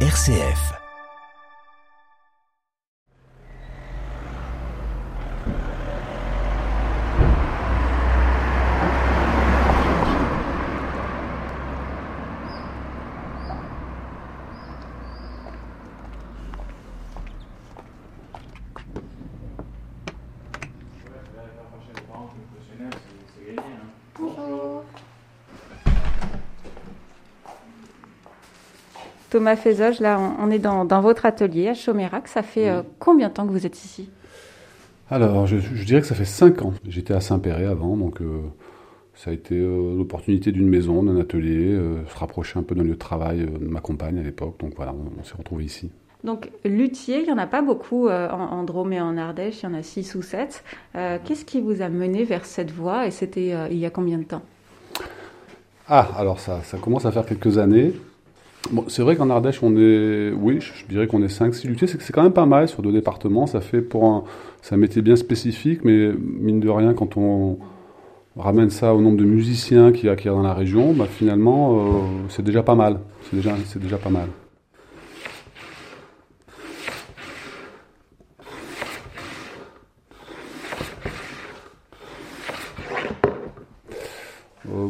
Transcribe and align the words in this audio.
RCF. 0.00 0.85
Thomas 29.30 29.56
Fézoge, 29.56 30.00
là, 30.00 30.20
on 30.38 30.50
est 30.50 30.58
dans, 30.58 31.00
votre 31.00 31.26
atelier 31.26 31.68
à 31.68 31.74
Chaumérac. 31.74 32.28
Ça 32.28 32.42
fait 32.42 32.68
euh, 32.68 32.82
combien 32.98 33.28
de 33.28 33.34
temps 33.34 33.46
que 33.46 33.52
vous 33.52 33.66
êtes 33.66 33.82
ici? 33.84 34.08
Alors, 35.10 35.46
je, 35.46 35.56
dirais 35.84 36.00
que 36.00 36.06
ça 36.06 36.14
fait 36.14 36.24
5 36.24 36.62
ans. 36.62 36.72
J'étais 36.88 37.14
à 37.14 37.20
Saint-Péret 37.20 37.66
avant, 37.66 37.96
donc 37.96 38.20
euh, 38.20 38.40
ça 39.14 39.30
a 39.30 39.32
été 39.32 39.54
euh, 39.54 39.96
l'opportunité 39.96 40.52
d'une 40.52 40.68
maison, 40.68 41.02
d'un 41.02 41.18
atelier, 41.18 41.78
se 42.08 42.18
rapprocher 42.18 42.58
un 42.58 42.62
peu 42.62 42.74
d'un 42.74 42.82
lieu 42.82 42.90
de 42.90 42.94
travail 42.94 43.46
de 43.46 43.66
ma 43.66 43.80
compagne 43.80 44.18
à 44.18 44.22
l'époque. 44.22 44.56
Donc 44.60 44.74
voilà, 44.76 44.92
on, 44.92 45.24
s'est 45.24 45.36
retrouvés 45.36 45.64
ici. 45.64 45.90
Donc, 46.24 46.50
luthier, 46.64 47.20
il 47.20 47.26
n'y 47.26 47.32
en 47.32 47.38
a 47.38 47.46
pas 47.46 47.62
beaucoup 47.62 48.08
en, 48.08 48.64
Drôme 48.64 48.92
et 48.92 49.00
en 49.00 49.16
Ardèche, 49.16 49.62
il 49.62 49.66
y 49.66 49.68
en 49.68 49.74
a 49.74 49.82
6 49.82 50.14
ou 50.16 50.22
7. 50.22 50.64
Qu'est-ce 51.24 51.44
qui 51.44 51.60
vous 51.60 51.82
a 51.82 51.88
mené 51.88 52.24
vers 52.24 52.44
cette 52.44 52.72
voie 52.72 53.06
et 53.06 53.12
c'était 53.12 53.54
il 53.70 53.78
y 53.78 53.86
a 53.86 53.90
combien 53.90 54.18
de 54.18 54.24
temps? 54.24 54.42
Ah, 55.88 56.08
alors 56.16 56.40
ça, 56.40 56.62
ça 56.64 56.78
commence 56.78 57.06
à 57.06 57.12
faire 57.12 57.26
quelques 57.26 57.58
années 57.58 57.92
c'est 58.88 59.02
vrai 59.02 59.16
qu'en 59.16 59.30
Ardèche, 59.30 59.62
on 59.62 59.76
est, 59.76 60.32
oui, 60.32 60.60
je 60.60 60.86
dirais 60.86 61.06
qu'on 61.06 61.22
est 61.22 61.26
5-6 61.26 61.66
luthiers. 61.66 61.86
C'est, 61.86 62.00
c'est 62.00 62.12
quand 62.12 62.22
même 62.22 62.32
pas 62.32 62.46
mal 62.46 62.68
sur 62.68 62.82
deux 62.82 62.92
départements. 62.92 63.46
Ça 63.46 63.60
fait 63.60 63.80
pour 63.80 64.04
un, 64.04 64.24
métier 64.76 65.02
bien 65.02 65.16
spécifique, 65.16 65.80
mais 65.84 66.12
mine 66.18 66.60
de 66.60 66.68
rien, 66.68 66.94
quand 66.94 67.16
on 67.16 67.58
ramène 68.36 68.70
ça 68.70 68.94
au 68.94 69.00
nombre 69.00 69.16
de 69.16 69.24
musiciens 69.24 69.92
qu'il 69.92 70.06
y 70.06 70.08
a, 70.10 70.16
dans 70.16 70.42
la 70.42 70.54
région, 70.54 70.92
bah, 70.92 71.06
finalement, 71.08 71.78
euh, 71.78 71.80
c'est 72.28 72.44
déjà 72.44 72.62
pas 72.62 72.74
mal. 72.74 73.00
C'est 73.30 73.80
déjà 73.80 73.96
pas 73.98 74.10
mal. 74.10 74.28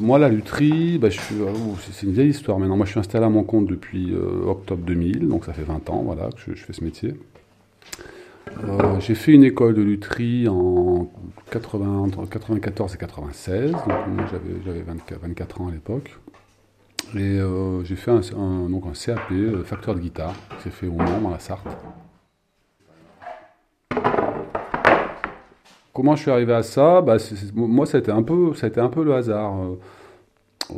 Moi, 0.00 0.18
la 0.18 0.28
lutherie, 0.28 0.98
bah, 0.98 1.08
euh, 1.08 1.52
c'est 1.92 2.06
une 2.06 2.12
vieille 2.12 2.30
histoire 2.30 2.58
maintenant. 2.58 2.76
Moi, 2.76 2.86
je 2.86 2.92
suis 2.92 3.00
installé 3.00 3.24
à 3.24 3.28
mon 3.28 3.44
compte 3.44 3.66
depuis 3.66 4.12
euh, 4.12 4.46
octobre 4.46 4.82
2000, 4.84 5.28
donc 5.28 5.44
ça 5.44 5.52
fait 5.52 5.62
20 5.62 5.90
ans 5.90 6.02
voilà, 6.04 6.28
que 6.30 6.54
je, 6.54 6.64
fais 6.64 6.72
ce 6.72 6.84
métier. 6.84 7.14
j'ai 9.00 9.14
fait 9.14 9.32
une 9.32 9.44
école 9.44 9.74
de 9.74 9.82
lutherie 9.82 10.48
en 10.48 11.10
80, 11.50 11.98
entre 11.98 12.26
94 12.26 12.94
et 12.94 12.98
96, 12.98 13.72
donc 13.72 13.80
j'avais 14.64 14.82
24, 14.82 15.60
ans 15.60 15.68
à 15.68 15.70
l'époque. 15.70 16.16
Et 17.14 17.38
j'ai 17.84 17.96
fait 17.96 18.10
un, 18.10 18.68
donc 18.68 18.84
un 18.86 18.92
CAP, 18.92 19.32
facteur 19.64 19.94
de 19.94 20.00
guitare, 20.00 20.34
qui 20.56 20.64
s'est 20.64 20.70
fait 20.70 20.86
au 20.86 20.92
Mans, 20.92 21.20
dans 21.20 21.30
la 21.30 21.38
Sarthe. 21.38 21.68
Comment 25.96 26.14
je 26.14 26.20
suis 26.20 26.30
arrivé 26.30 26.52
à 26.52 26.62
ça? 26.62 27.00
Bah, 27.00 27.16
Moi, 27.54 27.86
ça 27.86 27.96
a, 27.96 28.00
été 28.00 28.10
un 28.10 28.22
peu, 28.22 28.52
un 28.76 28.88
peu 28.90 29.02
le 29.02 29.14
hasard. 29.14 29.62
Euh, 29.62 29.78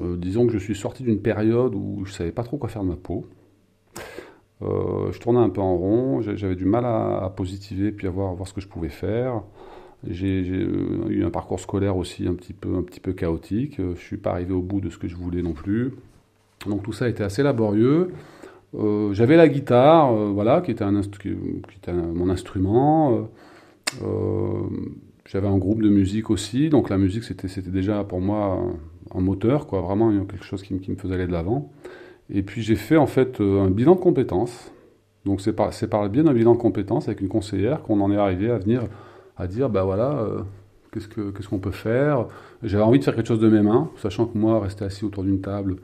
euh, 0.00 0.16
disons 0.16 0.46
que 0.46 0.52
je 0.52 0.58
suis 0.58 0.76
sorti 0.76 1.02
d'une 1.02 1.20
période 1.20 1.74
où 1.74 2.02
je 2.04 2.12
ne 2.12 2.14
savais 2.14 2.30
pas 2.30 2.44
trop 2.44 2.56
quoi 2.56 2.68
faire 2.68 2.84
de 2.84 2.88
ma 2.90 2.94
peau. 2.94 3.26
Euh, 4.62 5.10
je 5.10 5.18
tournais 5.18 5.40
un 5.40 5.48
peu 5.48 5.60
en 5.60 5.76
rond, 5.76 6.20
j'avais 6.20 6.54
du 6.54 6.66
mal 6.66 6.84
à, 6.84 7.32
positiver 7.36 7.90
puis 7.90 8.06
à 8.06 8.10
voir, 8.10 8.32
voir, 8.36 8.46
ce 8.46 8.54
que 8.54 8.60
je 8.60 8.68
pouvais 8.68 8.90
faire. 8.90 9.42
J'ai 10.06 10.38
eu 10.38 11.24
un 11.24 11.30
parcours 11.30 11.58
scolaire 11.58 11.96
aussi 11.96 12.28
un 12.28 12.34
petit 12.34 12.52
peu, 12.52 12.76
un 12.76 12.82
petit 12.82 13.00
peu 13.00 13.12
chaotique. 13.12 13.78
Je 13.78 13.82
ne 13.82 13.94
suis 13.96 14.18
pas 14.18 14.30
arrivé 14.30 14.52
au 14.52 14.62
bout 14.62 14.80
de 14.80 14.88
ce 14.88 14.98
que 14.98 15.08
je 15.08 15.16
voulais 15.16 15.42
non 15.42 15.52
plus. 15.52 15.94
Donc 16.64 16.84
tout 16.84 16.92
ça 16.92 17.06
a 17.06 17.08
été 17.08 17.24
assez 17.24 17.42
laborieux. 17.42 18.12
J'avais 19.10 19.36
la 19.36 19.48
guitare, 19.48 20.12
voilà, 20.12 20.60
qui 20.60 20.70
était, 20.70 20.84
un 20.84 21.00
qui 21.00 21.28
était 21.76 21.92
mon 21.92 22.30
instrument. 22.30 23.28
J'avais 25.28 25.46
un 25.46 25.58
groupe 25.58 25.82
de 25.82 25.90
musique 25.90 26.30
aussi, 26.30 26.70
donc 26.70 26.88
la 26.88 26.96
musique 26.96 27.22
c'était, 27.22 27.48
déjà 27.60 28.02
pour 28.02 28.18
moi 28.18 28.62
un, 29.14 29.20
moteur, 29.20 29.66
quoi, 29.66 29.82
vraiment 29.82 30.10
quelque 30.24 30.44
chose 30.44 30.62
qui, 30.62 30.72
me 30.72 30.96
faisait 30.96 31.14
aller 31.14 31.26
de 31.26 31.32
l'avant. 31.32 31.70
Et 32.30 32.42
puis 32.42 32.62
j'ai 32.62 32.76
fait 32.76 32.96
en 32.96 33.06
fait 33.06 33.38
euh, 33.42 33.60
un 33.60 33.70
bilan 33.70 33.94
de 33.94 34.00
compétences. 34.00 34.72
Donc 35.26 35.42
c'est 35.42 35.52
par, 35.52 35.70
par 35.90 36.02
le 36.02 36.08
biais 36.08 36.22
d'un 36.22 36.32
bilan 36.32 36.54
de 36.54 36.58
compétences 36.58 37.08
avec 37.08 37.20
une 37.20 37.28
conseillère 37.28 37.82
qu'on 37.82 38.00
en 38.00 38.10
est 38.10 38.16
arrivé 38.16 38.50
à 38.50 38.56
venir 38.56 38.84
à 39.36 39.46
dire, 39.46 39.68
bah 39.68 39.84
voilà, 39.84 40.18
euh, 40.20 40.40
qu'est-ce, 40.94 41.08
que, 41.08 41.30
qu'est-ce 41.30 41.48
qu'on 41.48 41.58
peut 41.58 41.72
faire? 41.72 42.26
J'avais 42.62 42.82
envie 42.82 42.98
de 42.98 43.04
faire 43.04 43.14
quelque 43.14 43.28
chose 43.28 43.38
de 43.38 43.50
mes 43.50 43.60
mains, 43.60 43.90
sachant 43.98 44.24
que 44.24 44.38
moi, 44.38 44.58
rester 44.60 44.86
assis 44.86 45.04
autour 45.04 45.24
d'une 45.24 45.42
table, 45.42 45.76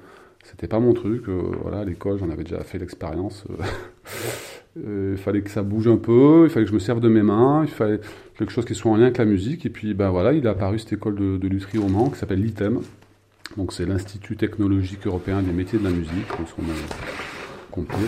c'était 0.43 0.69
pas 0.69 0.81
mon 0.81 0.95
truc. 0.95 1.29
Euh, 1.29 1.43
voilà, 1.61 1.81
à 1.81 1.85
l'école, 1.85 2.19
j'en 2.19 2.31
avais 2.31 2.45
déjà 2.45 2.61
fait 2.61 2.79
l'expérience. 2.79 3.45
il 4.77 5.17
fallait 5.17 5.43
que 5.43 5.51
ça 5.51 5.63
bouge 5.63 5.87
un 5.89 5.97
peu, 5.97 6.45
il 6.45 6.51
fallait 6.51 6.65
que 6.65 6.71
je 6.71 6.75
me 6.75 6.81
serve 6.81 7.01
de 7.01 7.09
mes 7.09 7.23
mains, 7.23 7.63
il 7.65 7.71
fallait 7.71 8.01
quelque 8.37 8.53
chose 8.53 8.65
qui 8.65 8.75
soit 8.75 8.91
en 8.91 8.97
lien 8.97 9.05
avec 9.05 9.19
la 9.19 9.25
musique. 9.25 9.65
Et 9.67 9.71
puis 9.71 9.95
ben 9.95 10.11
voilà, 10.11 10.33
il 10.33 10.47
a 10.47 10.51
apparu 10.51 10.79
cette 10.79 10.93
école 10.93 11.15
de, 11.15 11.37
de 11.37 11.49
lutherie 11.49 11.79
au 11.79 11.89
Mans 11.89 12.11
qui 12.11 12.19
s'appelle 12.19 12.43
l'ITEM. 12.43 12.81
Donc 13.57 13.73
c'est 13.73 13.87
l'Institut 13.87 14.37
technologique 14.37 15.07
européen 15.07 15.43
des 15.43 15.53
métiers 15.53 15.79
de 15.79 15.85
la 15.85 15.91
musique, 15.91 16.29
dans 16.39 16.47
son 16.47 16.63
complet. 17.71 17.99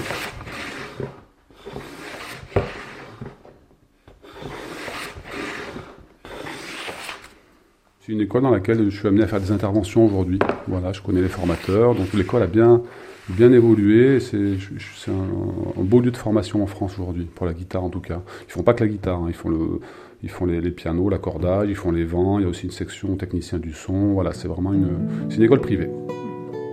C'est 8.06 8.12
une 8.12 8.20
école 8.20 8.42
dans 8.42 8.52
laquelle 8.52 8.88
je 8.88 8.96
suis 8.96 9.08
amené 9.08 9.24
à 9.24 9.26
faire 9.26 9.40
des 9.40 9.50
interventions 9.50 10.06
aujourd'hui. 10.06 10.38
Voilà, 10.68 10.92
je 10.92 11.02
connais 11.02 11.20
les 11.20 11.28
formateurs, 11.28 11.96
donc 11.96 12.12
l'école 12.14 12.40
a 12.44 12.46
bien 12.46 12.82
bien 13.28 13.50
évolué. 13.50 14.20
C'est 14.20 15.10
un, 15.10 15.82
beau 15.82 16.00
lieu 16.00 16.12
de 16.12 16.16
formation 16.16 16.62
en 16.62 16.68
France 16.68 16.92
aujourd'hui, 17.00 17.24
pour 17.24 17.46
la 17.46 17.52
guitare 17.52 17.82
en 17.82 17.90
tout 17.90 17.98
cas. 17.98 18.22
Ils 18.48 18.52
font 18.52 18.62
pas 18.62 18.74
que 18.74 18.84
la 18.84 18.90
guitare, 18.90 19.18
hein. 19.18 19.26
ils 19.26 19.34
font, 19.34 19.48
le, 19.48 19.80
ils 20.22 20.30
font 20.30 20.46
les, 20.46 20.70
pianos, 20.70 21.08
l'accordage, 21.10 21.68
ils 21.68 21.74
font 21.74 21.90
les 21.90 22.04
vents, 22.04 22.38
il 22.38 22.42
y 22.42 22.46
a 22.46 22.48
aussi 22.48 22.66
une 22.66 22.70
section 22.70 23.16
technicien 23.16 23.58
du 23.58 23.72
son. 23.72 24.12
Voilà, 24.12 24.32
c'est 24.32 24.46
vraiment 24.46 24.72
une, 24.72 24.98
une 25.28 25.42
école 25.42 25.60
privée. 25.60 25.90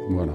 Voilà. 0.10 0.34